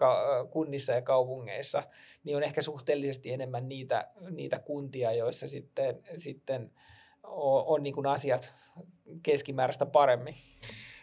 [0.52, 1.84] kunnissa ja kaupungeissa,
[2.24, 6.72] niin on ehkä suhteellisesti enemmän niitä, niitä kuntia, joissa sitten, sitten
[7.24, 8.54] on, on niin kuin asiat
[9.24, 10.36] keskimääräistä paremmin.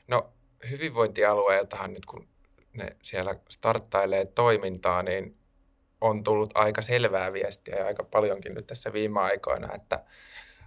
[0.08, 0.32] No
[0.70, 2.28] hyvinvointialueiltahan nyt kun
[2.72, 5.36] ne siellä starttailee toimintaa, niin
[6.00, 10.04] on tullut aika selvää viestiä ja aika paljonkin nyt tässä viime aikoina, että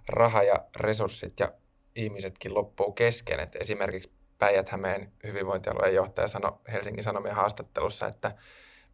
[0.08, 1.52] raha ja resurssit ja
[1.96, 3.40] ihmisetkin loppuu kesken.
[3.40, 8.34] Et esimerkiksi Päijät-Hämeen hyvinvointialueen johtaja sanoi Helsingin Sanomien haastattelussa, että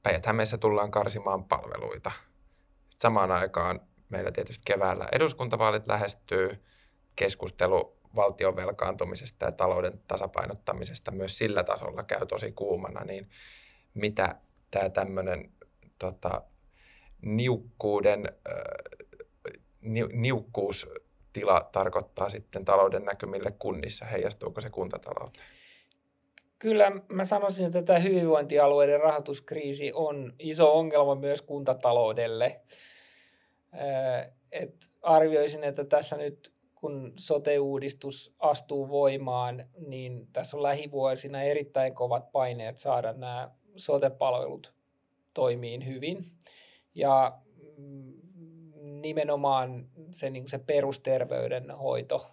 [0.03, 2.11] Päijät-Hämeessä tullaan karsimaan palveluita.
[2.89, 6.65] Samaan aikaan meillä tietysti keväällä eduskuntavaalit lähestyy,
[7.17, 13.29] keskustelu valtion velkaantumisesta ja talouden tasapainottamisesta myös sillä tasolla käy tosi kuumana, niin
[13.95, 14.35] mitä
[14.71, 15.53] tämä tämmöinen
[15.99, 16.43] tota,
[17.23, 18.25] niukkuuden,
[19.81, 20.89] ni, niukkuus
[21.33, 24.07] tila tarkoittaa sitten talouden näkymille kunnissa?
[24.07, 25.47] Heijastuuko se kuntatalouteen?
[26.59, 32.61] Kyllä mä sanoisin, että tämä hyvinvointialueiden rahoituskriisi on iso ongelma myös kuntataloudelle.
[34.53, 42.33] Et arvioisin, että tässä nyt kun sote-uudistus astuu voimaan, niin tässä on lähivuosina erittäin kovat
[42.33, 44.73] paineet saada nämä sote-palvelut
[45.35, 46.33] toimiin hyvin.
[46.95, 47.39] Ja
[47.77, 48.13] mm,
[49.03, 52.27] nimenomaan se, niin se perusterveydenhoito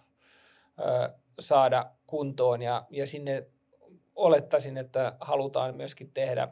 [0.78, 3.46] ö, saada kuntoon ja, ja sinne
[4.14, 6.48] olettaisin, että halutaan myöskin tehdä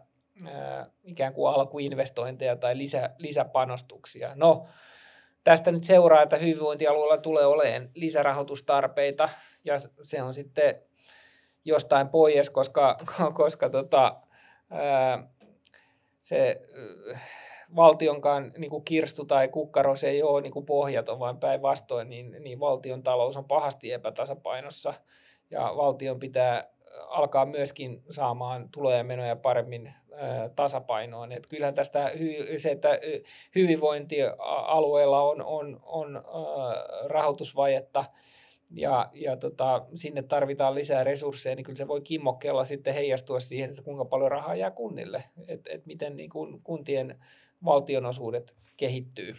[1.05, 4.33] ikään kuin alkuinvestointeja tai lisä, lisäpanostuksia.
[4.35, 4.67] No,
[5.47, 9.29] tästä nyt seuraa, että hyvinvointialueella tulee olemaan lisärahoitustarpeita
[9.65, 10.83] ja se on sitten
[11.65, 12.97] jostain pois, koska,
[13.35, 14.17] koska tota,
[14.71, 15.29] ää,
[16.21, 16.61] se
[17.77, 22.37] valtionkaan niin kuin kirstu tai kukkaro se ei ole niin kuin pohjaton, vaan päinvastoin, niin,
[22.41, 24.95] niin valtion talous on pahasti epätasapainossa
[25.51, 26.76] ja valtion pitää
[27.07, 29.93] alkaa myöskin saamaan tuloja ja menoja paremmin
[30.57, 31.33] tasapainoon.
[31.33, 32.13] Et kyllähän tästä
[32.57, 32.89] se, että
[33.55, 36.25] hyvinvointialueella on, on, on
[37.05, 38.05] rahoitusvajetta
[38.71, 43.71] ja, ja tota, sinne tarvitaan lisää resursseja, niin kyllä se voi kimmokkeella sitten heijastua siihen,
[43.71, 47.19] että kuinka paljon rahaa jää kunnille, että et miten niin kuin kuntien
[47.65, 49.33] valtionosuudet kehittyy.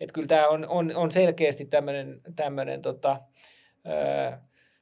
[0.00, 1.68] Että kyllä tämä on, on, on selkeästi
[2.36, 3.16] tämmöinen tota,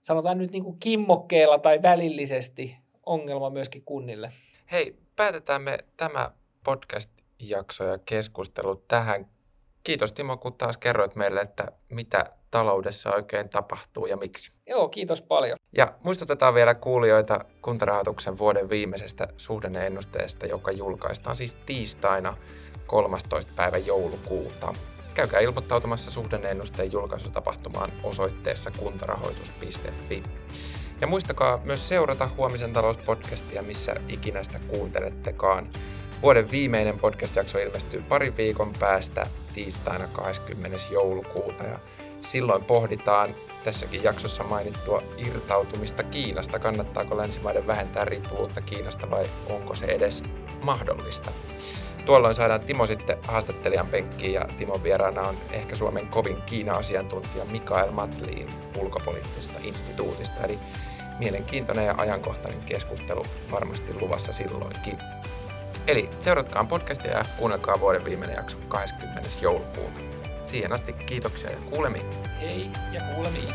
[0.06, 4.32] sanotaan nyt niin kuin kimmokkeella tai välillisesti ongelma myöskin kunnille.
[4.72, 6.30] Hei, päätetään me tämä
[6.64, 9.26] podcast-jakso ja keskustelu tähän.
[9.84, 14.52] Kiitos Timo, kun taas kerroit meille, että mitä taloudessa oikein tapahtuu ja miksi.
[14.66, 15.58] Joo, kiitos paljon.
[15.76, 22.36] Ja muistutetaan vielä kuulijoita kuntarahoituksen vuoden viimeisestä suhdanneennusteesta, joka julkaistaan siis tiistaina
[22.86, 23.52] 13.
[23.56, 24.74] päivä joulukuuta.
[25.16, 30.22] Käykää ilmoittautumassa suhdanneennusteen julkaisutapahtumaan osoitteessa kuntarahoitus.fi.
[31.00, 35.68] Ja muistakaa myös seurata huomisen talouspodcastia, missä ikinä sitä kuuntelettekaan.
[36.22, 40.76] Vuoden viimeinen podcast-jakso ilmestyy parin viikon päästä tiistaina 20.
[40.92, 41.79] joulukuuta ja
[42.20, 46.59] silloin pohditaan tässäkin jaksossa mainittua irtautumista Kiinasta.
[46.59, 50.22] Kannattaako länsimaiden vähentää riippuvuutta Kiinasta vai onko se edes
[50.62, 51.30] mahdollista?
[52.07, 57.90] Tuolloin saadaan Timo sitten haastattelijan penkkiin ja Timon vieraana on ehkä Suomen kovin Kiina-asiantuntija Mikael
[57.90, 58.48] Matliin
[58.78, 60.40] ulkopoliittisesta instituutista.
[60.44, 60.59] Eli
[61.18, 64.98] mielenkiintoinen ja ajankohtainen keskustelu varmasti luvassa silloinkin.
[65.86, 69.28] Eli seuratkaa podcastia ja kuunnelkaa vuoden viimeinen jakso 20.
[69.42, 70.00] joulukuuta.
[70.44, 72.07] Siihen asti kiitoksia ja kuulemiin.
[72.40, 73.54] Hei ja kuulemiin.